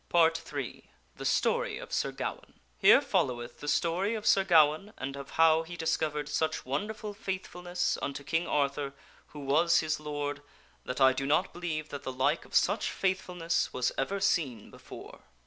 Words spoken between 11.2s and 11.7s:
not